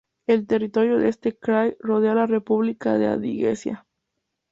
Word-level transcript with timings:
El 0.25 0.47
territorio 0.47 0.97
de 0.97 1.09
este 1.09 1.37
krai, 1.37 1.77
rodea 1.79 2.15
la 2.15 2.25
República 2.25 2.97
de 2.97 3.05
Adiguesia. 3.05 3.85